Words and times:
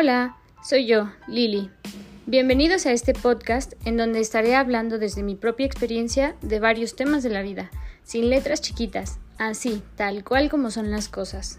Hola, 0.00 0.36
soy 0.62 0.86
yo, 0.86 1.10
Lili. 1.26 1.72
Bienvenidos 2.24 2.86
a 2.86 2.92
este 2.92 3.14
podcast 3.14 3.72
en 3.84 3.96
donde 3.96 4.20
estaré 4.20 4.54
hablando 4.54 4.96
desde 4.96 5.24
mi 5.24 5.34
propia 5.34 5.66
experiencia 5.66 6.36
de 6.40 6.60
varios 6.60 6.94
temas 6.94 7.24
de 7.24 7.30
la 7.30 7.42
vida, 7.42 7.68
sin 8.04 8.30
letras 8.30 8.60
chiquitas, 8.60 9.18
así, 9.38 9.82
tal 9.96 10.22
cual 10.22 10.50
como 10.50 10.70
son 10.70 10.92
las 10.92 11.08
cosas. 11.08 11.58